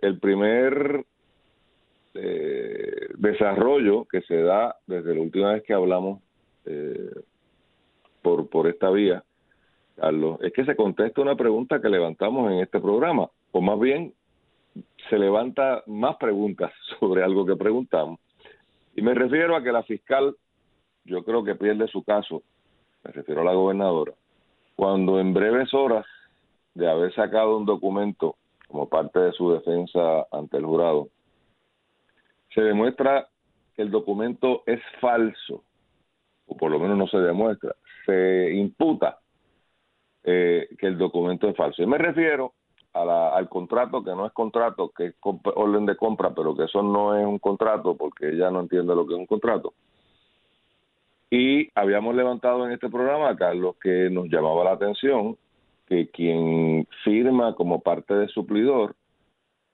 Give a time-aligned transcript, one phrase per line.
[0.00, 1.04] el primer
[2.14, 6.20] eh, desarrollo que se da desde la última vez que hablamos
[6.64, 7.10] eh,
[8.22, 9.22] por, por esta vía,
[9.96, 14.14] Carlos, es que se contesta una pregunta que levantamos en este programa, o más bien
[15.08, 18.20] se levanta más preguntas sobre algo que preguntamos.
[18.94, 20.34] Y me refiero a que la fiscal,
[21.04, 22.42] yo creo que pierde su caso,
[23.04, 24.12] me refiero a la gobernadora,
[24.76, 26.06] cuando en breves horas
[26.74, 28.36] de haber sacado un documento
[28.68, 31.08] como parte de su defensa ante el jurado,
[32.54, 33.28] se demuestra
[33.74, 35.62] que el documento es falso,
[36.46, 37.74] o por lo menos no se demuestra,
[38.06, 39.18] se imputa
[40.24, 41.82] eh, que el documento es falso.
[41.82, 42.52] Y me refiero
[42.92, 47.16] al contrato que no es contrato, que es orden de compra, pero que eso no
[47.16, 49.74] es un contrato porque ella no entiende lo que es un contrato.
[51.30, 55.36] Y habíamos levantado en este programa, Carlos, que nos llamaba la atención
[55.88, 58.94] que quien firma como parte de suplidor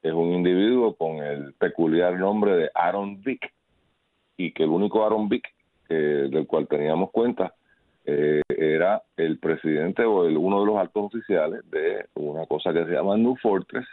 [0.01, 3.53] es un individuo con el peculiar nombre de Aaron Vick
[4.37, 5.53] y que el único Aaron Vick
[5.89, 7.55] del cual teníamos cuenta
[8.05, 12.85] eh, era el presidente o el, uno de los altos oficiales de una cosa que
[12.85, 13.87] se llama New Fortress,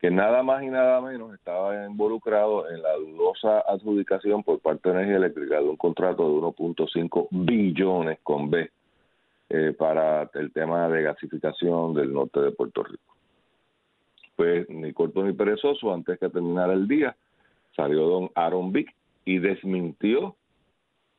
[0.00, 4.94] que nada más y nada menos estaba involucrado en la dudosa adjudicación por parte de
[4.96, 8.70] Energía Eléctrica de un contrato de 1.5 billones con B
[9.48, 13.14] eh, para el tema de gasificación del norte de Puerto Rico.
[14.34, 17.16] Pues ni corto ni perezoso, antes que terminara el día,
[17.74, 20.36] salió don Aaron Vick y desmintió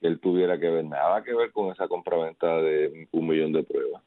[0.02, 3.64] que él tuviera que ver nada que ver con esa compraventa de un millón de
[3.64, 4.03] pruebas.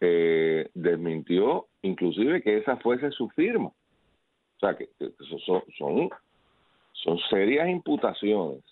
[0.00, 3.68] Eh, desmintió inclusive que esa fuese su firma.
[3.68, 4.88] O sea, que,
[5.44, 6.10] son, son,
[6.92, 8.62] son serias imputaciones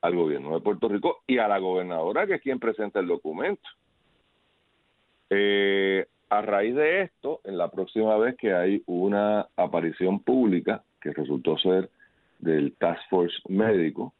[0.00, 3.68] al gobierno de Puerto Rico y a la gobernadora, que es quien presenta el documento.
[5.34, 11.10] Eh, a raíz de esto, en la próxima vez que hay una aparición pública, que
[11.12, 11.88] resultó ser
[12.38, 14.12] del Task Force médico,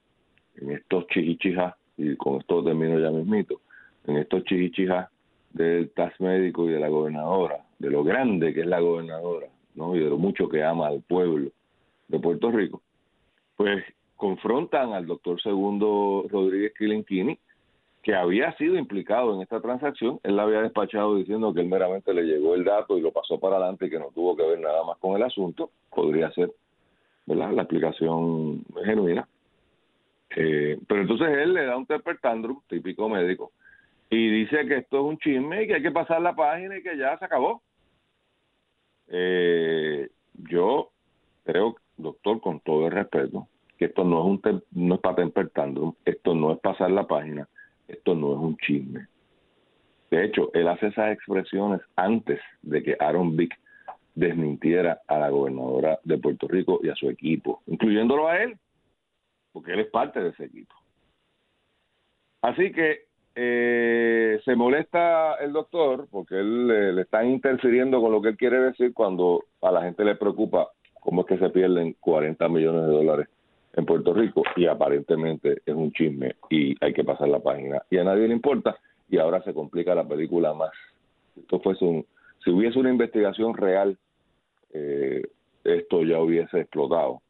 [0.57, 3.61] en estos chichichijas, y con esto termino ya mismito,
[4.07, 5.11] en estos chichichijas
[5.53, 9.95] del TAS médico y de la gobernadora, de lo grande que es la gobernadora, ¿no?
[9.95, 11.51] y de lo mucho que ama al pueblo
[12.09, 12.81] de Puerto Rico,
[13.57, 13.85] pues
[14.17, 17.39] confrontan al doctor Segundo Rodríguez Quilinquini,
[18.03, 22.13] que había sido implicado en esta transacción, él la había despachado diciendo que él meramente
[22.13, 24.59] le llegó el dato y lo pasó para adelante y que no tuvo que ver
[24.59, 26.51] nada más con el asunto, podría ser
[27.27, 27.53] ¿verdad?
[27.53, 29.29] la explicación genuina.
[30.35, 32.19] Eh, pero entonces él le da un temper
[32.67, 33.53] típico médico,
[34.13, 36.83] y dice que esto es un chisme y que hay que pasar la página y
[36.83, 37.63] que ya se acabó.
[39.09, 40.91] Eh, yo
[41.45, 43.49] creo, doctor, con todo el respeto,
[43.79, 45.25] que esto no es un no es para
[46.05, 47.49] esto no es pasar la página,
[47.93, 49.07] esto no es un chisme.
[50.11, 53.59] De hecho, él hace esas expresiones antes de que Aaron Vick
[54.15, 58.59] desmintiera a la gobernadora de Puerto Rico y a su equipo, incluyéndolo a él
[59.53, 60.75] porque él es parte de ese equipo.
[62.43, 68.21] Así que eh, se molesta el doctor porque él le, le, están interfiriendo con lo
[68.21, 70.69] que él quiere decir cuando a la gente le preocupa
[71.01, 73.29] cómo es que se pierden 40 millones de dólares
[73.75, 77.99] en Puerto Rico y aparentemente es un chisme y hay que pasar la página y
[77.99, 78.77] a nadie le importa
[79.09, 80.73] y ahora se complica la película más.
[81.37, 82.07] Esto fuese un,
[82.45, 83.99] si hubiese una investigación real,
[84.73, 85.23] eh,
[85.65, 87.21] esto ya hubiese explotado.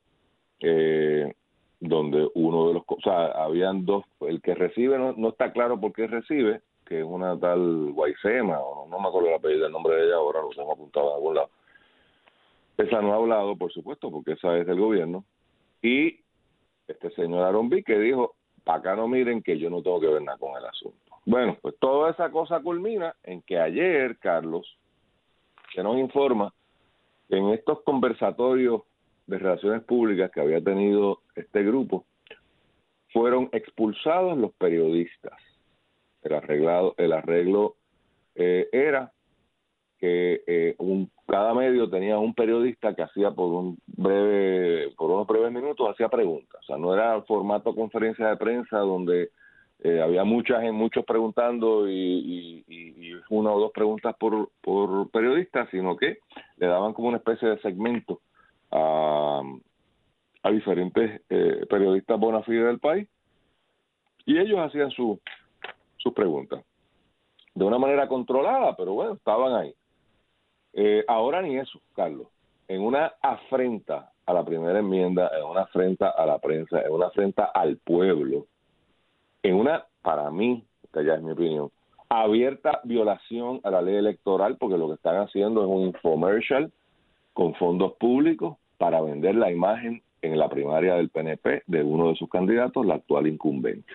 [0.60, 1.32] Eh,
[1.80, 5.92] donde uno de los, o sea, habían dos, el que recibe no, está claro por
[5.92, 9.96] qué recibe, que es una tal Guaisema, o no, me acuerdo el apellido, el nombre
[9.96, 11.50] de ella, ahora lo tengo apuntado en algún lado.
[12.78, 15.24] Esa no ha hablado, por supuesto, porque esa es del gobierno.
[15.82, 16.20] Y
[16.92, 20.06] este señor Aaron B que dijo, para acá no miren que yo no tengo que
[20.06, 20.98] ver nada con el asunto.
[21.24, 24.78] Bueno, pues toda esa cosa culmina en que ayer, Carlos,
[25.74, 26.52] se nos informa
[27.28, 28.82] que en estos conversatorios
[29.26, 32.04] de Relaciones Públicas que había tenido este grupo,
[33.12, 35.38] fueron expulsados los periodistas.
[36.22, 37.76] El, arreglado, el arreglo
[38.34, 39.12] eh, era
[40.02, 45.28] que eh, un, cada medio tenía un periodista que hacía por un breve, por unos
[45.28, 46.60] breves minutos, hacía preguntas.
[46.60, 49.30] O sea, no era formato conferencia de prensa donde
[49.78, 55.96] eh, había muchas muchos preguntando y, y, una o dos preguntas por, por periodista, sino
[55.96, 56.18] que
[56.56, 58.20] le daban como una especie de segmento
[58.72, 59.40] a,
[60.42, 63.08] a diferentes eh, periodistas bona fide del país
[64.26, 65.20] y ellos hacían su,
[65.98, 66.64] sus preguntas
[67.54, 69.72] de una manera controlada, pero bueno, estaban ahí.
[70.72, 72.28] Eh, ahora ni eso, Carlos.
[72.68, 77.06] En una afrenta a la primera enmienda, en una afrenta a la prensa, en una
[77.06, 78.46] afrenta al pueblo,
[79.42, 81.70] en una, para mí, esta ya es mi opinión,
[82.08, 86.70] abierta violación a la ley electoral, porque lo que están haciendo es un infomercial
[87.32, 92.16] con fondos públicos para vender la imagen en la primaria del PNP de uno de
[92.16, 93.92] sus candidatos, la actual incumbente.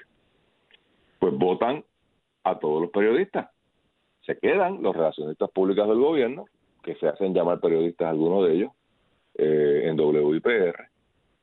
[1.19, 1.83] Pues votan
[2.43, 3.49] a todos los periodistas.
[4.25, 6.45] Se quedan los relacionistas públicos del gobierno,
[6.87, 8.71] que se hacen llamar periodistas algunos de ellos,
[9.35, 10.87] eh, en WIPR,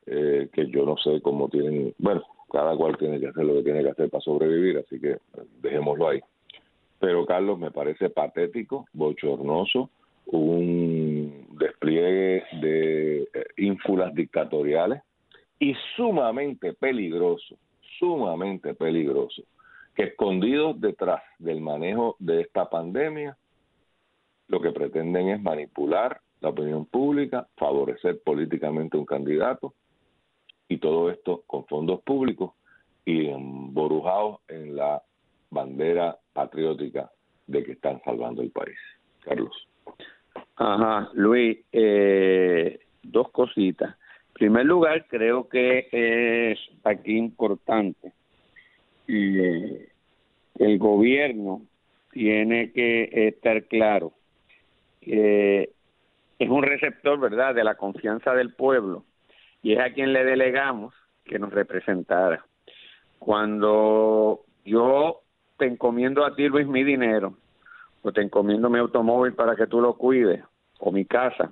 [0.07, 3.63] eh, que yo no sé cómo tienen, bueno, cada cual tiene que hacer lo que
[3.63, 5.19] tiene que hacer para sobrevivir, así que
[5.61, 6.21] dejémoslo ahí.
[6.99, 9.91] Pero Carlos, me parece patético, bochornoso,
[10.27, 15.03] un despliegue de eh, ínfulas dictatoriales
[15.59, 17.57] y sumamente peligroso,
[17.99, 19.43] sumamente peligroso,
[19.95, 23.37] que escondidos detrás del manejo de esta pandemia,
[24.49, 29.75] lo que pretenden es manipular la opinión pública, favorecer políticamente un candidato
[30.69, 32.53] y todo esto con fondos públicos
[33.05, 35.03] y emborujados en la
[35.51, 37.11] bandera patriótica
[37.47, 38.77] de que están salvando el país.
[39.21, 39.69] Carlos.
[40.57, 43.91] Ajá, Luis, eh, dos cositas.
[44.29, 48.13] En primer lugar, creo que es aquí importante
[49.07, 49.89] eh,
[50.59, 51.63] el gobierno
[52.13, 54.13] tiene que estar claro
[55.05, 55.71] que
[56.39, 59.05] es un receptor, ¿verdad?, de la confianza del pueblo
[59.63, 62.45] y es a quien le delegamos que nos representara.
[63.19, 65.23] Cuando yo
[65.57, 67.35] te encomiendo a ti, Luis, mi dinero,
[68.03, 70.45] o te encomiendo mi automóvil para que tú lo cuides,
[70.81, 71.51] o mi casa,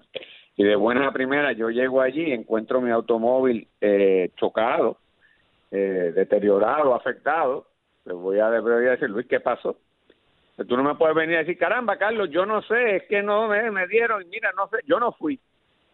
[0.57, 4.99] y de buena primera yo llego allí y encuentro mi automóvil eh, chocado,
[5.71, 7.67] eh, deteriorado, afectado,
[8.05, 9.79] le voy a, deber decir, Luis, ¿qué pasó?
[10.57, 13.49] Tú no me puedes venir a decir, caramba, Carlos, yo no sé, es que no
[13.49, 15.41] me, dieron, mira, no sé, yo no fui.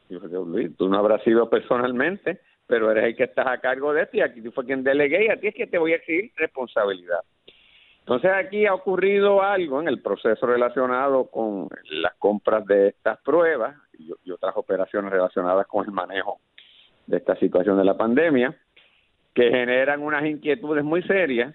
[0.08, 3.92] Yo dije, Luis, tú no habrás sido personalmente, pero eres el que estás a cargo
[3.92, 5.96] de y aquí tú fue quien delegué y a ti es que te voy a
[5.96, 7.20] exigir responsabilidad.
[8.00, 13.76] Entonces aquí ha ocurrido algo en el proceso relacionado con las compras de estas pruebas
[13.98, 16.40] y, y otras operaciones relacionadas con el manejo
[17.06, 18.56] de esta situación de la pandemia,
[19.34, 21.54] que generan unas inquietudes muy serias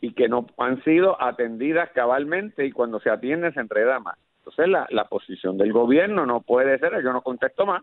[0.00, 4.18] y que no han sido atendidas cabalmente y cuando se atienden se enreda más.
[4.38, 7.82] Entonces la, la posición del gobierno no puede ser, yo no contesto más,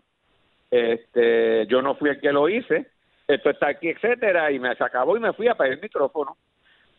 [0.70, 2.86] este, yo no fui el que lo hice,
[3.28, 6.36] esto está aquí, etcétera, y me acabó y me fui a pedir el micrófono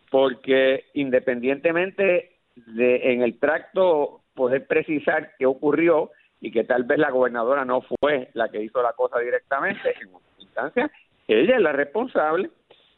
[0.09, 7.09] porque independientemente de en el tracto poder precisar qué ocurrió y que tal vez la
[7.09, 10.09] gobernadora no fue la que hizo la cosa directamente, en
[10.39, 10.91] instancia,
[11.27, 12.49] ella es la responsable,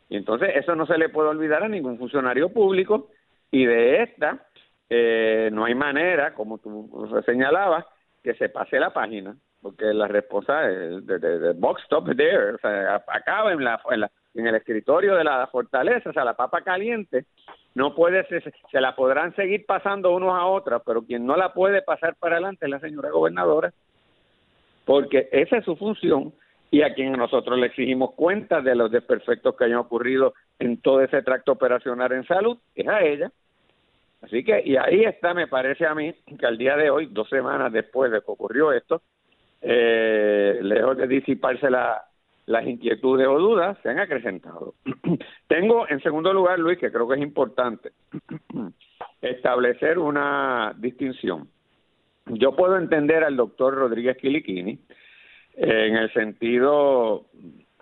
[0.09, 3.09] y entonces eso no se le puede olvidar a ningún funcionario público,
[3.51, 4.45] y de esta
[4.89, 6.89] eh, no hay manera, como tú
[7.25, 7.85] señalabas,
[8.23, 13.03] que se pase la página, porque la respuesta de, de, box stop there, o sea,
[13.07, 16.61] acaba en la, en la en el escritorio de la fortaleza, o sea, la papa
[16.61, 17.25] caliente,
[17.73, 21.53] no puede ser, se la podrán seguir pasando unos a otras, pero quien no la
[21.53, 23.73] puede pasar para adelante es la señora gobernadora,
[24.85, 26.33] porque esa es su función
[26.69, 31.01] y a quien nosotros le exigimos cuenta de los desperfectos que hayan ocurrido en todo
[31.01, 33.31] ese tracto operacional en salud, es a ella.
[34.21, 37.29] Así que, y ahí está, me parece a mí, que al día de hoy, dos
[37.29, 39.01] semanas después de que ocurrió esto,
[39.61, 42.03] eh, lejos de disiparse la,
[42.47, 44.73] las inquietudes o dudas se han acrecentado.
[45.47, 47.91] Tengo, en segundo lugar, Luis, que creo que es importante,
[49.21, 51.47] establecer una distinción.
[52.25, 54.79] Yo puedo entender al doctor Rodríguez Quiliquini
[55.57, 57.25] en el sentido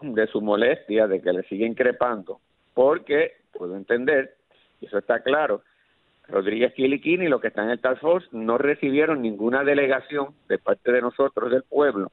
[0.01, 2.39] de su molestia, de que le sigue increpando,
[2.73, 4.35] porque puedo entender,
[4.79, 5.61] y eso está claro,
[6.27, 10.57] Rodríguez Quiliquini y los que están en el Task Force no recibieron ninguna delegación de
[10.57, 12.11] parte de nosotros, del pueblo,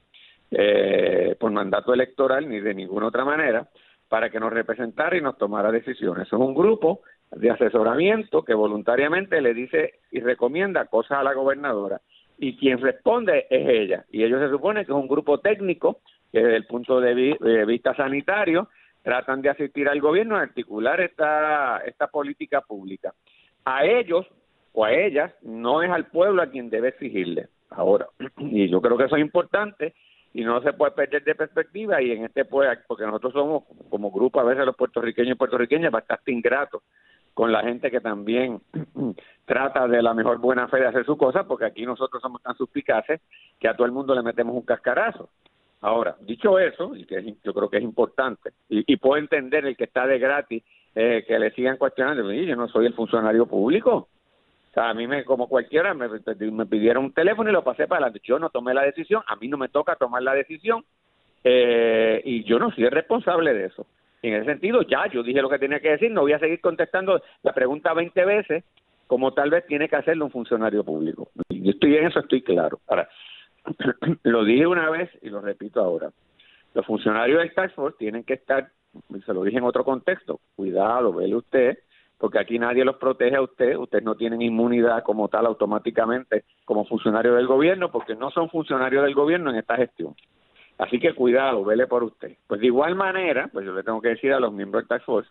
[0.51, 3.67] eh, por mandato electoral ni de ninguna otra manera
[4.07, 6.27] para que nos representara y nos tomara decisiones.
[6.27, 7.01] Es un grupo
[7.31, 11.99] de asesoramiento que voluntariamente le dice y recomienda cosas a la gobernadora
[12.37, 14.05] y quien responde es ella.
[14.11, 17.95] Y ellos se supone que es un grupo técnico que desde el punto de, vista
[17.95, 18.69] sanitario
[19.03, 23.13] tratan de asistir al gobierno a articular esta, esta política pública.
[23.65, 24.25] A ellos
[24.73, 28.07] o a ellas no es al pueblo a quien debe exigirle ahora.
[28.37, 29.93] Y yo creo que eso es importante
[30.33, 34.11] y no se puede perder de perspectiva y en este pues porque nosotros somos como
[34.11, 36.81] grupo a veces los puertorriqueños y puertorriqueñas bastante ingratos
[37.33, 38.61] con la gente que también
[39.45, 42.55] trata de la mejor buena fe de hacer su cosa porque aquí nosotros somos tan
[42.55, 43.21] suspicaces
[43.59, 45.29] que a todo el mundo le metemos un cascarazo
[45.81, 49.85] ahora dicho eso y que yo creo que es importante y, puedo entender el que
[49.85, 50.63] está de gratis
[50.95, 54.07] eh, que le sigan cuestionando yo no soy el funcionario público
[54.75, 58.21] a mí, me, como cualquiera, me, me pidieron un teléfono y lo pasé para adelante.
[58.23, 60.83] Yo no tomé la decisión, a mí no me toca tomar la decisión
[61.43, 63.85] eh, y yo no soy responsable de eso.
[64.23, 66.61] En ese sentido, ya yo dije lo que tenía que decir, no voy a seguir
[66.61, 68.63] contestando la pregunta 20 veces,
[69.05, 71.29] como tal vez tiene que hacerlo un funcionario público.
[71.49, 72.79] Yo estoy en eso, estoy claro.
[72.87, 73.09] Ahora,
[74.23, 76.09] lo dije una vez y lo repito ahora.
[76.73, 78.69] Los funcionarios del Task tienen que estar,
[79.25, 81.79] se lo dije en otro contexto, cuidado, vele usted,
[82.17, 86.85] porque aquí nadie los protege a usted, ustedes no tienen inmunidad como tal automáticamente como
[86.85, 90.15] funcionario del gobierno, porque no son funcionarios del gobierno en esta gestión.
[90.77, 92.37] Así que cuidado, vele por usted.
[92.47, 95.05] Pues de igual manera, pues yo le tengo que decir a los miembros del Task
[95.05, 95.29] Force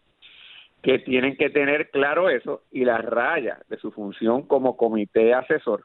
[0.83, 5.85] que tienen que tener claro eso y la raya de su función como comité asesor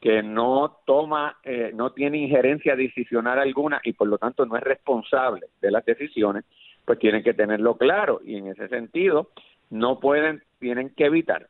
[0.00, 4.62] que no toma, eh, no tiene injerencia decisional alguna y por lo tanto no es
[4.64, 6.44] responsable de las decisiones,
[6.84, 9.30] pues tienen que tenerlo claro y en ese sentido
[9.70, 11.46] no pueden, tienen que evitar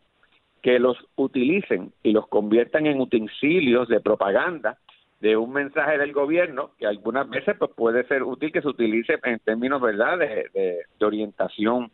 [0.61, 4.77] que los utilicen y los conviertan en utensilios de propaganda
[5.23, 9.19] de un mensaje del gobierno que algunas veces pues puede ser útil que se utilice
[9.23, 11.91] en términos verdad de, de orientación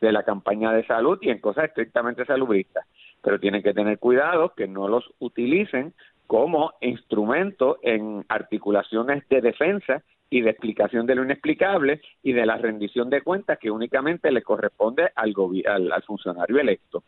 [0.00, 2.84] de la campaña de salud y en cosas estrictamente salubristas
[3.22, 5.94] pero tienen que tener cuidado que no los utilicen
[6.26, 12.56] como instrumento en articulaciones de defensa y de explicación de lo inexplicable y de la
[12.56, 15.34] rendición de cuentas que únicamente le corresponde al,
[15.66, 17.04] al, funcionario electo.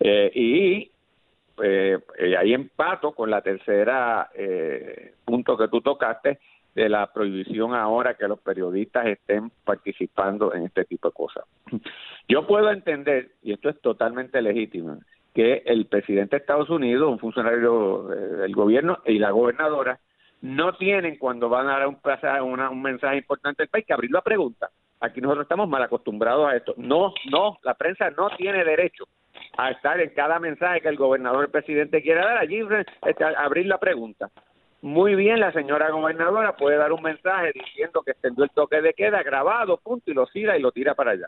[0.00, 0.90] Eh, y
[1.62, 1.98] eh,
[2.38, 6.38] ahí empato con la tercera eh, punto que tú tocaste
[6.74, 11.44] de la prohibición ahora que los periodistas estén participando en este tipo de cosas.
[12.28, 14.98] Yo puedo entender, y esto es totalmente legítimo,
[15.32, 19.98] que el presidente de Estados Unidos, un funcionario eh, del gobierno y la gobernadora
[20.42, 21.88] no tienen cuando van a dar
[22.42, 24.70] un, un mensaje importante al país que abrir la pregunta.
[25.00, 26.74] Aquí nosotros estamos mal acostumbrados a esto.
[26.76, 29.06] No, no, la prensa no tiene derecho
[29.56, 32.60] a estar en cada mensaje que el gobernador el presidente quiera dar allí,
[33.06, 34.30] este, abrir la pregunta.
[34.82, 38.92] Muy bien, la señora gobernadora puede dar un mensaje diciendo que extendió el toque de
[38.92, 41.26] queda grabado, punto, y lo tira y lo tira para allá.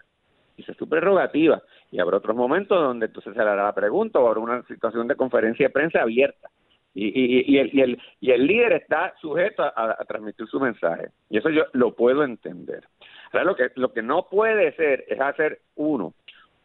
[0.59, 1.63] Esa es su prerrogativa.
[1.91, 5.09] Y habrá otros momentos donde entonces se le hará la pregunta o habrá una situación
[5.09, 6.51] de conferencia de prensa abierta.
[6.95, 11.09] Y, y, y, el, y, el, y el líder está sujeto a, transmitir su mensaje.
[11.29, 12.85] Y eso yo lo puedo entender.
[13.33, 16.15] Lo que, lo que no puede ser es hacer, uno,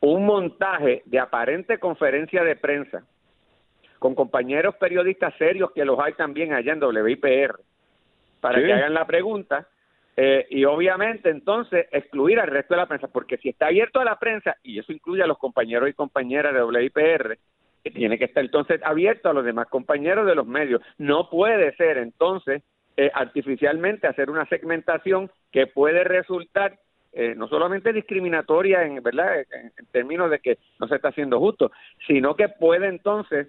[0.01, 3.03] un montaje de aparente conferencia de prensa
[3.99, 7.59] con compañeros periodistas serios que los hay también allá en WIPR
[8.39, 9.67] para que hagan la pregunta
[10.17, 14.05] eh, y obviamente entonces excluir al resto de la prensa, porque si está abierto a
[14.05, 17.37] la prensa, y eso incluye a los compañeros y compañeras de WIPR,
[17.93, 20.81] tiene que estar entonces abierto a los demás compañeros de los medios.
[20.97, 22.61] No puede ser entonces
[22.97, 26.77] eh, artificialmente hacer una segmentación que puede resultar
[27.13, 31.71] eh, no solamente discriminatoria en verdad en, términos de que no se está haciendo justo,
[32.07, 33.47] sino que puede entonces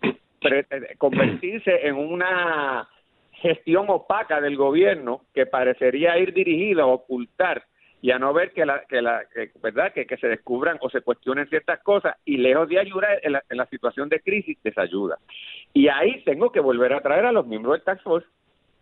[0.98, 2.88] convertirse en una
[3.32, 7.64] gestión opaca del gobierno que parecería ir dirigida a ocultar
[8.00, 9.24] y a no ver que la que la
[9.60, 13.32] verdad que, que, se descubran o se cuestionen ciertas cosas y lejos de ayudar en
[13.32, 15.18] la, situación de crisis desayuda.
[15.74, 18.28] Y ahí tengo que volver a traer a los miembros del tax force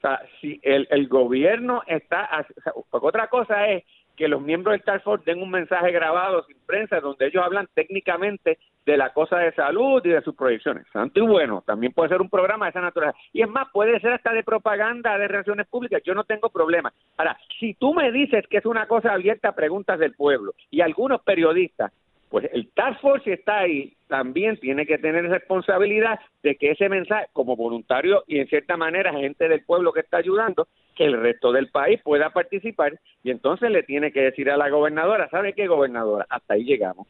[0.08, 2.46] sea si el, el gobierno está
[2.90, 3.84] otra cosa es
[4.16, 7.68] que los miembros del Task Force den un mensaje grabado sin prensa donde ellos hablan
[7.74, 10.86] técnicamente de la cosa de salud y de sus proyecciones.
[10.92, 13.18] Santo y bueno, también puede ser un programa de esa naturaleza.
[13.32, 16.92] Y es más, puede ser hasta de propaganda, de relaciones públicas, yo no tengo problema.
[17.16, 20.80] Ahora, si tú me dices que es una cosa abierta a preguntas del pueblo y
[20.80, 21.92] algunos periodistas
[22.28, 27.26] pues el Task Force está ahí también tiene que tener responsabilidad de que ese mensaje,
[27.32, 31.52] como voluntario y en cierta manera gente del pueblo que está ayudando, que el resto
[31.52, 35.66] del país pueda participar y entonces le tiene que decir a la gobernadora, ¿sabe qué
[35.66, 36.26] gobernadora?
[36.28, 37.06] Hasta ahí llegamos.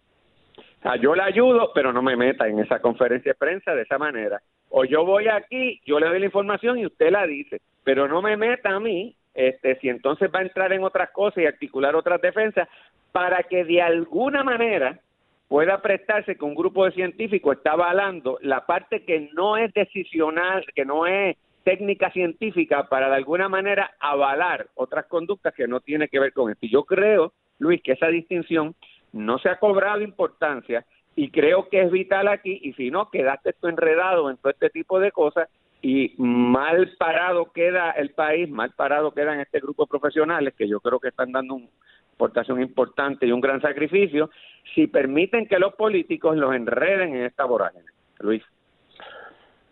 [0.56, 3.82] O sea, yo le ayudo, pero no me meta en esa conferencia de prensa de
[3.82, 4.40] esa manera.
[4.68, 8.20] O yo voy aquí, yo le doy la información y usted la dice, pero no
[8.20, 11.94] me meta a mí, este, si entonces va a entrar en otras cosas y articular
[11.94, 12.68] otras defensas,
[13.12, 15.00] para que de alguna manera
[15.49, 20.65] pueda prestarse que un grupo de científicos está avalando la parte que no es decisional,
[20.75, 26.09] que no es técnica científica para de alguna manera avalar otras conductas que no tienen
[26.09, 26.67] que ver con esto.
[26.67, 28.75] Y yo creo, Luis, que esa distinción
[29.12, 30.85] no se ha cobrado importancia
[31.17, 34.71] y creo que es vital aquí y si no, quedaste esto enredado en todo este
[34.71, 35.49] tipo de cosas
[35.83, 40.81] y mal parado queda el país, mal parado quedan este grupo de profesionales que yo
[40.81, 41.71] creo que están dando un,
[42.16, 44.30] aportación importante y un gran sacrificio
[44.75, 47.85] si permiten que los políticos los enreden en esta vorágine.
[48.18, 48.42] Luis.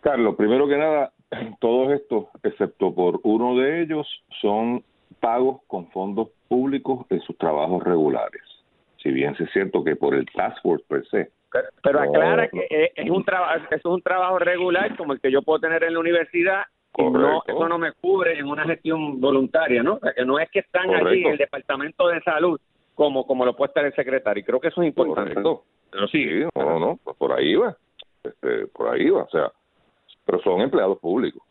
[0.01, 1.11] Carlos, primero que nada,
[1.59, 4.07] todos estos, excepto por uno de ellos,
[4.41, 4.83] son
[5.19, 8.41] pagos con fondos públicos en sus trabajos regulares.
[9.01, 11.29] Si bien es cierto que por el Task Force per se.
[11.83, 15.59] Pero aclara que es un, trabajo, es un trabajo regular como el que yo puedo
[15.59, 16.63] tener en la universidad
[16.97, 19.99] no, eso no me cubre en una gestión voluntaria, ¿no?
[19.99, 22.59] que no es que están allí en el Departamento de Salud
[22.95, 24.41] como como lo puede estar el secretario.
[24.41, 25.35] Y creo que eso es importante.
[25.35, 26.25] Pero sí,
[26.55, 27.75] no, no, pues por ahí va.
[28.23, 29.51] Este, por ahí va, o sea,
[30.25, 31.43] pero son empleados públicos.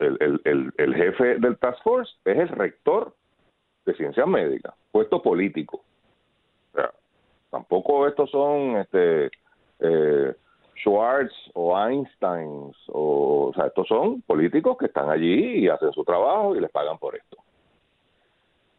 [0.00, 3.14] el, el, el, jefe del Task Force es el rector
[3.86, 5.82] de ciencias médicas, puesto político.
[6.72, 6.90] O sea,
[7.50, 9.30] tampoco estos son este
[9.80, 10.34] eh,
[10.76, 16.04] Schwartz o Einstein, o, o sea, estos son políticos que están allí y hacen su
[16.04, 17.36] trabajo y les pagan por esto.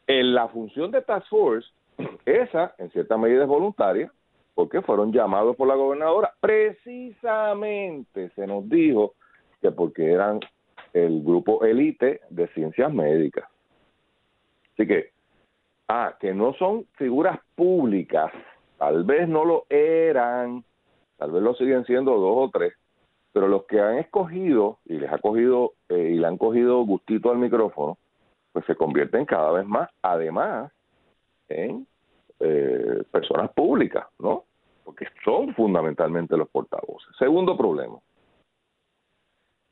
[0.07, 1.69] En la función de Task Force,
[2.25, 4.11] esa en cierta medida es voluntaria,
[4.53, 6.33] porque fueron llamados por la gobernadora.
[6.39, 9.13] Precisamente se nos dijo
[9.61, 10.39] que porque eran
[10.93, 13.45] el grupo élite de ciencias médicas.
[14.73, 15.11] Así que,
[15.89, 18.31] ah, que no son figuras públicas,
[18.77, 20.63] tal vez no lo eran,
[21.17, 22.74] tal vez lo siguen siendo dos o tres,
[23.31, 27.31] pero los que han escogido y les ha cogido eh, y le han cogido gustito
[27.31, 27.98] al micrófono,
[28.51, 30.72] pues se convierten cada vez más, además,
[31.50, 31.86] en
[32.39, 34.45] eh, personas públicas, ¿no?
[34.84, 37.10] Porque son fundamentalmente los portavoces.
[37.17, 38.00] Segundo problema.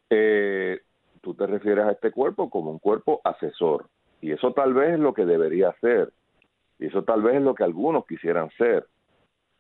[0.09, 0.81] Eh,
[1.21, 3.87] tú te refieres a este cuerpo como un cuerpo asesor.
[4.21, 6.11] Y eso tal vez es lo que debería ser.
[6.79, 8.85] Y eso tal vez es lo que algunos quisieran ser.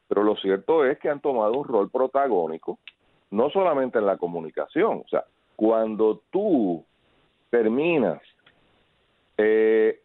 [0.07, 2.79] Pero lo cierto es que han tomado un rol protagónico,
[3.31, 5.01] no solamente en la comunicación.
[5.05, 5.23] O sea,
[5.55, 6.83] cuando tú
[7.49, 8.21] terminas
[9.37, 10.01] eh,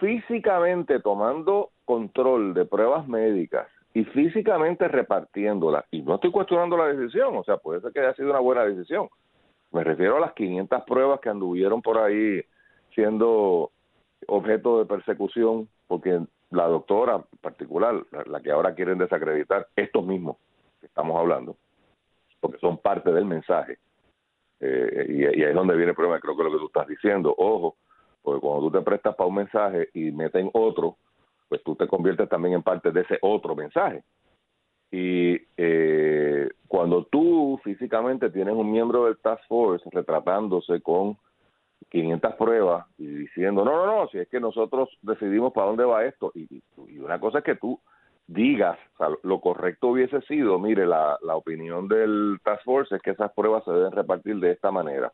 [0.00, 7.36] físicamente tomando control de pruebas médicas y físicamente repartiéndolas, y no estoy cuestionando la decisión,
[7.36, 9.08] o sea, puede ser que haya sido una buena decisión.
[9.70, 12.42] Me refiero a las 500 pruebas que anduvieron por ahí
[12.94, 13.70] siendo
[14.26, 16.20] objeto de persecución, porque
[16.52, 20.36] la doctora en particular, la, que ahora quieren desacreditar, estos mismos
[20.80, 21.56] que estamos hablando,
[22.40, 23.78] porque son parte del mensaje.
[24.60, 27.34] Eh, y, ahí es donde viene el problema, creo que lo que tú estás diciendo,
[27.36, 27.76] ojo,
[28.22, 30.96] porque cuando tú te prestas para un mensaje y meten otro,
[31.48, 34.04] pues tú te conviertes también en parte de ese otro mensaje.
[34.90, 41.16] Y eh, cuando tú físicamente tienes un miembro del Task Force retratándose con
[41.92, 46.06] 500 pruebas y diciendo, no, no, no, si es que nosotros decidimos para dónde va
[46.06, 46.62] esto, y,
[46.98, 47.78] una cosa es que tú
[48.26, 48.78] digas,
[49.22, 53.62] lo correcto hubiese sido, mire, la, la opinión del Task Force es que esas pruebas
[53.64, 55.12] se deben repartir de esta manera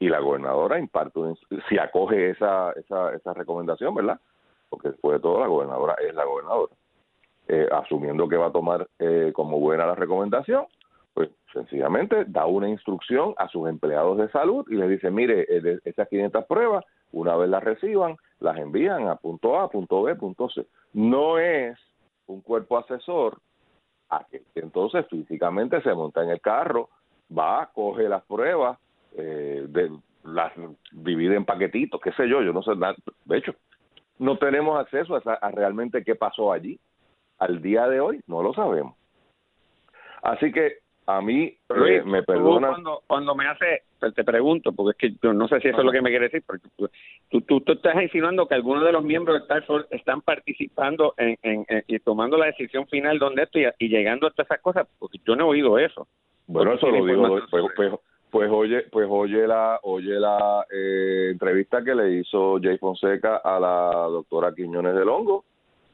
[0.00, 1.20] y la gobernadora imparte,
[1.68, 4.20] si acoge esa, esa, esa recomendación, ¿verdad?
[4.68, 6.72] Porque después de todo la gobernadora es la gobernadora.
[7.46, 10.66] Eh, asumiendo que va a tomar eh, como buena la recomendación,
[11.16, 15.78] pues sencillamente da una instrucción a sus empleados de salud y les dice, mire, eh,
[15.86, 20.50] esas 500 pruebas, una vez las reciban, las envían a punto A, punto B, punto
[20.50, 20.66] C.
[20.92, 21.78] No es
[22.26, 23.38] un cuerpo asesor
[24.10, 26.90] a que entonces físicamente se monta en el carro,
[27.36, 28.78] va, coge las pruebas,
[29.16, 29.90] eh, de,
[30.22, 30.52] las
[30.92, 32.94] divide en paquetitos, qué sé yo, yo no sé nada.
[33.24, 33.54] De hecho,
[34.18, 36.78] no tenemos acceso a, realmente qué pasó allí.
[37.38, 38.94] Al día de hoy no lo sabemos.
[40.22, 45.14] Así que a mí eh, me perdona cuando, cuando me hace te pregunto porque es
[45.14, 46.88] que yo no sé si eso es lo que me quiere decir porque tú,
[47.40, 51.38] tú, tú estás insinuando que algunos de los miembros de Star Force están participando en,
[51.42, 55.18] en, y tomando la decisión final donde esto y, llegando a todas esas cosas porque
[55.24, 56.08] yo no he oído eso.
[56.48, 57.92] Bueno eso lo digo pues, pues,
[58.30, 63.60] pues oye, pues oye la, oye la eh, entrevista que le hizo Jay Fonseca a
[63.60, 65.44] la doctora Quiñones del Hongo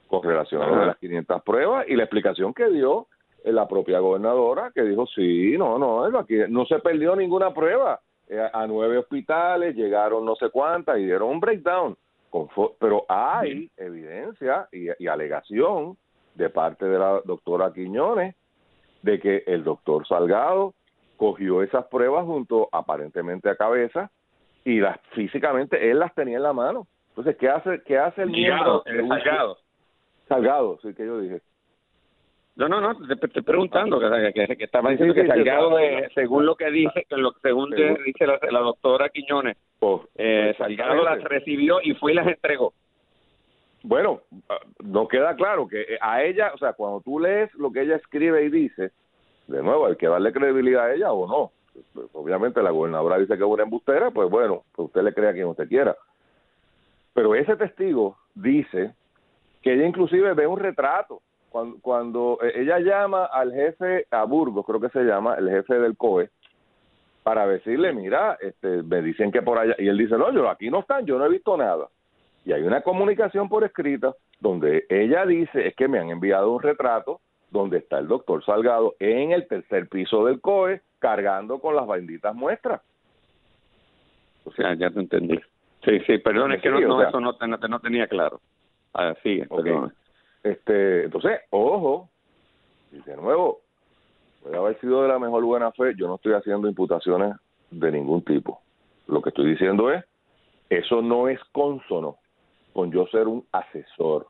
[0.09, 3.07] con relación a las 500 pruebas y la explicación que dio
[3.44, 8.00] la propia gobernadora que dijo sí, no, no, aquí no se perdió ninguna prueba.
[8.28, 11.96] Eh, a nueve hospitales llegaron no sé cuántas y dieron un breakdown.
[12.78, 15.96] pero hay evidencia y, y alegación
[16.35, 18.35] de parte de la doctora Quiñones
[19.02, 20.74] de que el doctor Salgado
[21.16, 24.11] cogió esas pruebas junto aparentemente a cabeza
[24.64, 26.87] y las físicamente él las tenía en la mano.
[27.09, 28.83] Entonces, ¿qué hace qué hace el miembro?
[28.85, 29.59] Salgado.
[30.28, 31.40] Salgado, sí que yo dije.
[32.54, 35.78] No, no, no, te, estoy preguntando que, que, estaba diciendo que Salgado,
[36.14, 41.02] según lo que dice, que lo, según dice la, doctora Quiñones, pues, eh, pues, Salgado
[41.02, 42.74] las recibió y fue y las entregó.
[43.82, 47.72] Bueno, ah, no queda claro que eh, a ella, o sea, cuando tú lees lo
[47.72, 48.92] que ella escribe y dice,
[49.48, 51.52] de nuevo, hay que darle credibilidad a ella o no.
[51.94, 55.30] Pues, obviamente la gobernadora dice que es una embustera, pues bueno, pues usted le crea
[55.30, 55.96] a quien usted quiera.
[57.14, 58.94] Pero ese testigo dice
[59.62, 61.22] que ella inclusive ve un retrato.
[61.52, 65.78] Cuando, cuando e, ella llama al jefe, a Burgos creo que se llama, el jefe
[65.78, 66.30] del COE,
[67.22, 70.70] para decirle, mira, este, me dicen que por allá, y él dice, no, yo aquí
[70.70, 71.88] no están, yo no he visto nada.
[72.46, 76.62] Y hay una comunicación por escrita donde ella dice, es que me han enviado un
[76.62, 81.86] retrato donde está el doctor Salgado en el tercer piso del COE cargando con las
[81.86, 82.80] benditas muestras.
[84.44, 85.38] O sea, ya te entendí.
[85.84, 87.36] Sí, sí, perdón, es que no, eso no,
[87.68, 88.40] no, tenía claro.
[88.94, 89.46] Ah, sigue,
[90.42, 92.09] Este, entonces, ojo,
[92.90, 93.61] y de nuevo,
[94.42, 97.37] puede haber sido de la mejor buena fe, yo no estoy haciendo imputaciones
[97.70, 98.61] de ningún tipo.
[99.07, 100.05] Lo que estoy diciendo es,
[100.68, 102.16] eso no es consono
[102.72, 104.26] con yo ser un asesor.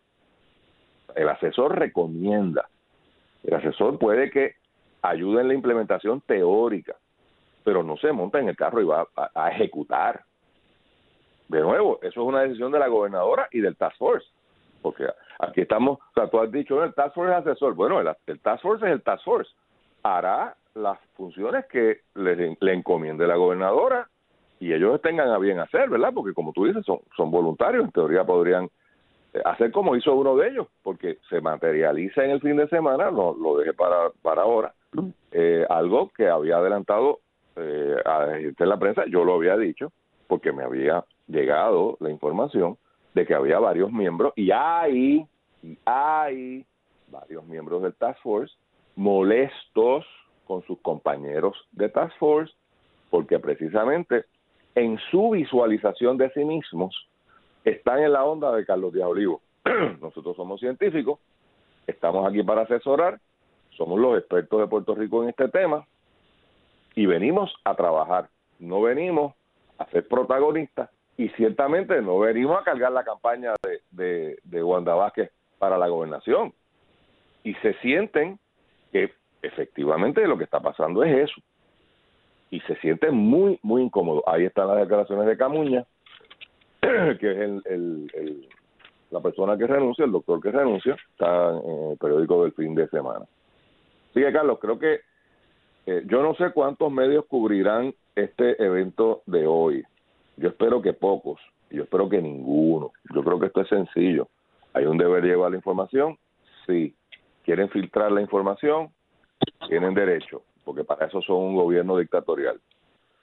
[1.15, 2.69] El asesor recomienda.
[3.45, 4.57] El asesor puede que
[5.03, 6.97] ayude en la implementación teórica,
[7.65, 10.25] pero no se monta en el carro y va a, ejecutar.
[11.49, 14.27] De nuevo, eso es una decisión de la gobernadora y del Task Force.
[14.81, 15.07] Porque
[15.43, 17.75] aquí estamos, o sea, tú has dicho, el Task Force es asesor.
[17.75, 19.51] Bueno, el, Task Force es el Task Force.
[20.03, 24.09] Hará las funciones que le, encomiende la gobernadora
[24.59, 26.13] y ellos tengan a bien hacer, ¿verdad?
[26.15, 28.71] Porque como tú dices, son, son voluntarios, en teoría podrían
[29.35, 33.11] eh, hacer como hizo uno de ellos, porque se materializa en el fin de semana,
[33.11, 34.73] lo, lo dejé para, para ahora,
[35.33, 37.21] eh, algo que había adelantado
[37.57, 39.93] eh, a en la prensa, yo lo había dicho,
[40.29, 42.79] porque me había llegado la información
[43.15, 45.27] de que había varios miembros y hay,
[45.63, 46.67] y hay
[47.09, 48.55] varios miembros del Task Force
[48.97, 50.05] molestos
[50.47, 52.53] con sus compañeros de Task Force
[53.11, 54.25] porque precisamente
[54.75, 56.95] en su visualización de sí mismos
[57.65, 59.41] están en la onda de Carlos Díaz Olivo.
[60.01, 61.21] Nosotros somos científicos,
[61.87, 63.21] estamos aquí para asesorar,
[63.77, 65.87] somos los expertos de Puerto Rico en este tema
[66.95, 69.35] y venimos a trabajar, no venimos
[69.79, 74.95] a ser protagonistas y ciertamente no venimos a cargar la campaña de, de, de Wanda
[74.95, 75.31] Vázquez
[75.63, 76.53] para la gobernación.
[77.45, 78.41] Y se sienten
[78.91, 81.41] que efectivamente lo que está pasando es eso.
[82.51, 84.25] Y se sienten muy, muy incómodos.
[84.27, 85.85] Ahí están las declaraciones de Camuña,
[86.81, 88.49] que es el,
[89.13, 92.89] la persona que renuncia, el doctor que renuncia, está en el periódico del fin de
[92.89, 93.25] semana.
[94.15, 95.03] Sigue, Carlos, creo que
[95.87, 99.85] eh, yo no sé cuántos medios cubrirán este evento de hoy.
[100.39, 102.91] Yo espero que pocos, yo espero que ninguno.
[103.15, 104.27] Yo creo que esto es sencillo.
[104.75, 106.19] Hay un deber llevar la información,
[106.67, 106.95] sí.
[107.45, 108.91] Quieren filtrar la información,
[109.69, 112.61] tienen derecho, porque para eso son un gobierno dictatorial.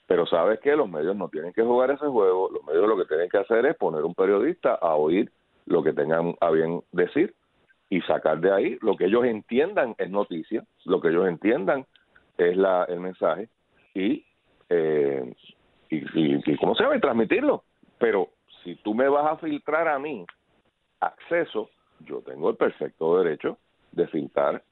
[0.07, 3.05] Pero sabes que los medios no tienen que jugar ese juego, los medios lo que
[3.05, 5.31] tienen que hacer es poner un periodista a oír
[5.65, 7.33] lo que tengan a bien decir
[7.89, 11.85] y sacar de ahí lo que ellos entiendan es noticia, lo que ellos entiendan
[12.37, 13.49] es la, el mensaje
[13.93, 14.25] y,
[14.69, 15.33] eh,
[15.89, 17.63] y, cómo se llama, transmitirlo.
[17.97, 18.29] Pero
[18.63, 20.25] si tú me vas a filtrar a mí
[20.99, 23.57] acceso, yo tengo el perfecto derecho
[23.91, 24.63] de filtrar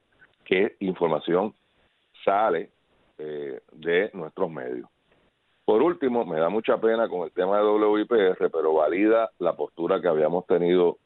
[0.45, 1.53] qué información
[2.23, 2.71] sale
[3.17, 4.89] eh, de nuestros medios.
[5.65, 9.99] Por último, me da mucha pena con el tema de WIPR, pero valida la postura
[9.99, 10.97] que habíamos tenido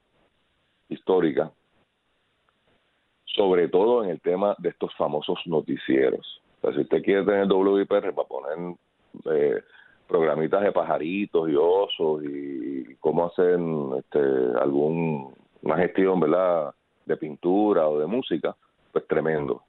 [0.88, 1.52] histórica
[3.36, 6.42] sobre todo en el tema de estos famosos noticieros.
[6.62, 8.76] O si usted quiere tener WIPR para poner
[9.32, 9.64] eh,
[10.12, 13.58] programitas de pajaritos y osos y cómo hacer
[13.98, 14.20] este,
[14.60, 16.74] algún una gestión, ¿verdad?
[17.06, 18.54] De pintura o de música,
[18.92, 19.64] pues tremendo.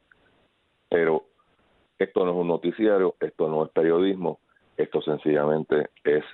[0.88, 1.26] Pero
[1.96, 4.40] esto no es un noticiario, esto no es periodismo,
[4.76, 6.24] esto sencillamente es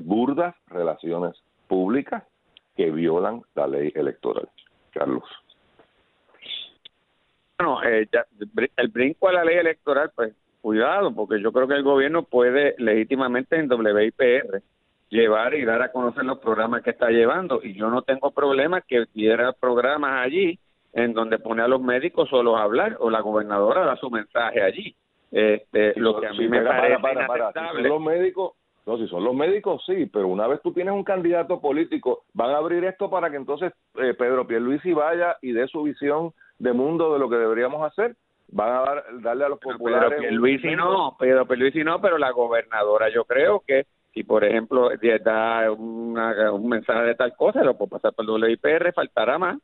[0.00, 1.34] burdas relaciones
[1.66, 2.24] públicas
[2.76, 4.50] que violan la ley electoral.
[4.92, 5.24] Carlos.
[7.58, 8.06] Bueno, eh,
[8.76, 10.34] el brinco a la ley electoral, pues
[10.64, 14.62] cuidado, porque yo creo que el gobierno puede legítimamente en WIPR
[15.10, 17.60] llevar y dar a conocer los programas que está llevando.
[17.62, 20.58] Y yo no tengo problema que hubiera programas allí
[20.94, 24.62] en donde pone a los médicos solos a hablar o la gobernadora da su mensaje
[24.62, 24.96] allí.
[25.30, 28.52] Este, lo que a mí me parece para, para, Si son los médicos,
[28.86, 32.52] no, si son los médicos, sí, pero una vez tú tienes un candidato político, van
[32.52, 36.72] a abrir esto para que entonces eh, Pedro Pierluisi vaya y dé su visión de
[36.72, 38.16] mundo de lo que deberíamos hacer
[38.54, 42.00] van a dar, darle a los populares pero Luis y no pero Luis y no
[42.00, 44.90] pero la gobernadora yo creo que si por ejemplo
[45.24, 49.58] da un mensaje de tal cosa lo puede pasar por el WIPR faltará más.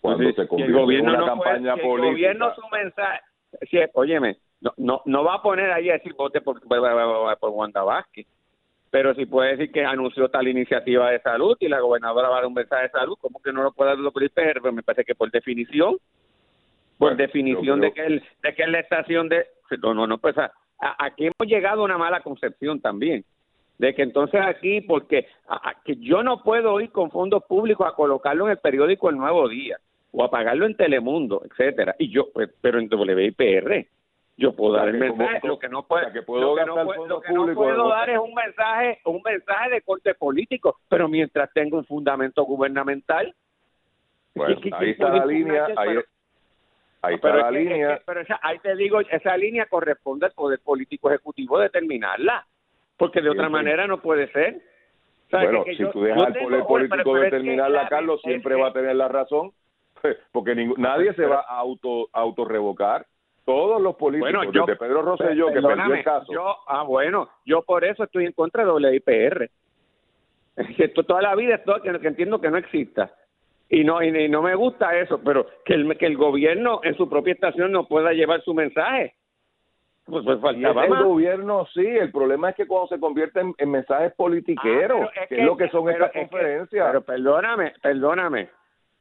[0.00, 3.20] Cuando se convierte el gobierno en una campaña política el gobierno su mensaje
[3.62, 7.50] si, óyeme no, no no va a poner ahí a decir vote por, por, por
[7.50, 8.26] Wanda Vázquez.
[8.90, 12.38] Pero si puede decir que anunció tal iniciativa de salud y la gobernadora va a
[12.40, 14.60] dar un mensaje de salud, ¿cómo que no lo puede dar el PR?
[14.62, 15.98] Pero me parece que por definición,
[16.98, 19.46] por definición de que él, de que es la estación de
[19.82, 20.34] no no no pues
[20.98, 23.24] aquí hemos llegado a una mala concepción también
[23.78, 25.26] de que entonces aquí porque
[25.84, 29.48] que yo no puedo ir con fondos públicos a colocarlo en el periódico El Nuevo
[29.48, 29.78] Día
[30.10, 33.86] o a pagarlo en Telemundo, etcétera, y yo pues, pero en WIPR
[34.38, 37.88] yo puedo dar el mensaje lo que no puedo, que puedo lo que no, puedo
[37.88, 43.34] dar es un mensaje un mensaje de corte político pero mientras tengo un fundamento gubernamental
[44.34, 45.98] bueno, ahí está la línea ahí,
[47.02, 52.46] está la línea pero ahí te digo esa línea corresponde al poder político ejecutivo determinarla
[52.96, 54.60] porque de otra manera no puede ser
[55.30, 59.52] bueno si tú dejas al poder político determinarla Carlos siempre va a tener la razón
[60.32, 63.06] porque nadie se va a auto auto revocar
[63.48, 66.30] todos los políticos, bueno, yo, desde Pedro Rosselló, que perdió el caso.
[66.30, 69.50] Yo, ah, bueno, yo por eso estoy en contra de WIPR.
[70.76, 73.10] Que toda la vida estoy, que, que entiendo que no exista.
[73.70, 77.08] Y no, y, no me gusta eso, pero que el, que el gobierno en su
[77.08, 79.14] propia estación no pueda llevar su mensaje.
[80.06, 84.14] Pues, pues faltaba el gobierno sí, el problema es que cuando se convierte en, mensajes
[84.14, 86.86] politiqueros, ah, que, es lo que son estas conferencias.
[86.86, 88.48] pero perdóname, perdóname,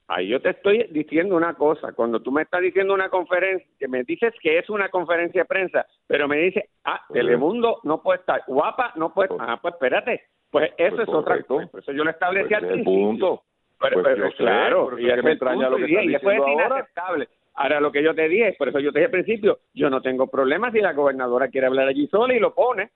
[0.09, 1.91] Ahí yo te estoy diciendo una cosa.
[1.91, 5.45] Cuando tú me estás diciendo una conferencia, que me dices que es una conferencia de
[5.45, 9.49] prensa, pero me dice, ah, Telemundo no puede estar, Guapa no puede estar.
[9.49, 10.23] Ah, pues espérate.
[10.49, 11.69] Pues eso pues es otra cosa.
[11.77, 13.07] Eso yo lo establecí pues al principio.
[13.07, 13.43] Punto.
[13.79, 17.27] Pero, pues claro, y, me extraña lo que y, eso es inaceptable.
[17.53, 20.01] Ahora lo que yo te dije, por eso yo te dije al principio, yo no
[20.01, 22.91] tengo problema si la gobernadora quiere hablar allí sola y lo pone,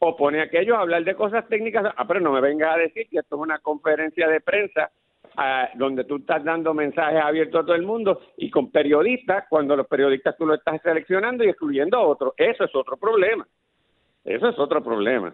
[0.00, 3.06] o pone aquello a hablar de cosas técnicas, ah, pero no me venga a decir
[3.08, 4.90] que esto es una conferencia de prensa
[5.74, 9.86] donde tú estás dando mensajes abiertos a todo el mundo y con periodistas, cuando los
[9.86, 12.34] periodistas tú lo estás seleccionando y excluyendo a otros.
[12.36, 13.46] Eso es otro problema.
[14.24, 15.32] Eso es otro problema.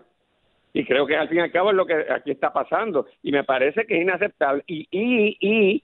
[0.77, 3.07] Y creo que al fin y al cabo es lo que aquí está pasando.
[3.23, 4.63] Y me parece que es inaceptable.
[4.67, 5.83] Y, y, y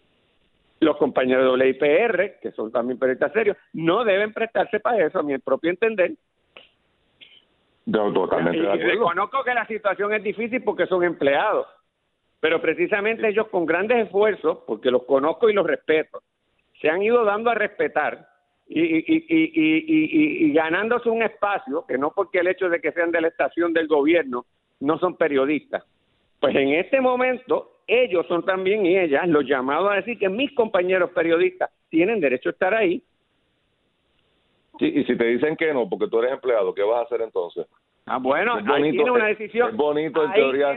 [0.81, 5.23] los compañeros de WIPR, que son también periodistas serios, no deben prestarse para eso, a
[5.23, 6.13] mi propio entender.
[7.91, 11.67] totalmente y, reconozco que la situación es difícil porque son empleados
[12.39, 16.25] pero precisamente ellos con grandes esfuerzos, porque los conozco y los respeto,
[16.81, 18.27] se han ido dando a respetar
[18.67, 23.13] y, y, y, y, ganándose un espacio, que no porque el hecho de que sean
[23.13, 24.45] de la estación del gobierno
[24.83, 25.85] no son periodistas.
[26.41, 30.53] Pues en este momento ellos son también y ellas los llamados a decir que mis
[30.55, 33.03] compañeros periodistas tienen derecho a estar ahí.
[34.79, 37.21] Sí, y si te dicen que no, porque tú eres empleado, ¿qué vas a hacer
[37.21, 37.67] entonces?
[38.07, 39.77] Ah, bueno, ahí tienes una decisión.
[39.77, 40.77] bonito en teoría.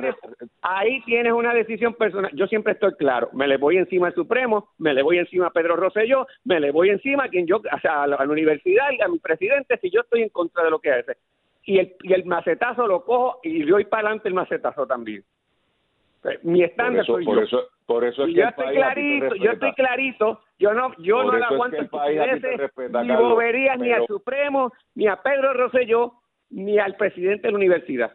[0.61, 2.29] ahí tienes una decisión personal.
[2.35, 3.29] Yo siempre estoy claro.
[3.33, 6.71] Me le voy encima al Supremo, me le voy encima a Pedro Rosselló, me le
[6.71, 9.89] voy encima a quien yo, o sea, a la, universidad y a mi presidente si
[9.89, 11.17] yo estoy en contra de lo que hace.
[11.65, 15.23] Y el, y el macetazo lo cojo y doy para adelante el macetazo también.
[16.43, 17.43] Mi estándar soy por yo.
[17.43, 21.37] Eso, por eso es que yo estoy clarito, yo estoy clarito, yo no, yo no
[21.37, 21.77] le aguanto
[23.03, 26.13] ni boberías ni al Supremo, ni a Pedro Rosselló,
[26.49, 28.13] ni al presidente de la universidad.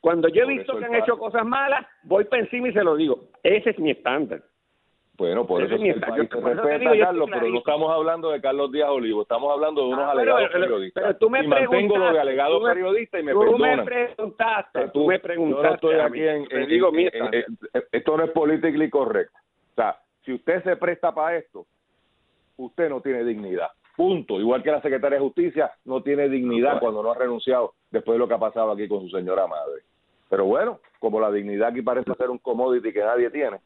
[0.00, 2.96] Cuando yo he visto que han hecho cosas malas, voy para encima y se lo
[2.96, 3.28] digo.
[3.42, 4.42] Ese es mi estándar.
[5.22, 8.72] Bueno, por eso es, que el país respeta, Carlos, pero no estamos hablando de Carlos
[8.72, 11.00] Díaz Olivo, estamos hablando de unos ah, alegados periodistas.
[11.00, 15.06] Pero tú me y mantengo lo de alegados periodistas y me tú Me preguntaste, tú,
[15.06, 15.62] me preguntaste.
[15.62, 16.90] Yo no estoy aquí en, digo,
[17.92, 19.38] esto no es politically correcto.
[19.70, 21.66] O sea, si usted se presta para esto,
[22.56, 23.68] usted no tiene dignidad.
[23.96, 24.40] Punto.
[24.40, 28.18] Igual que la secretaria de Justicia no tiene dignidad cuando no ha renunciado después de
[28.18, 29.82] lo que ha pasado aquí con su señora madre.
[30.28, 33.58] Pero bueno, como la dignidad aquí parece ser un commodity que nadie tiene,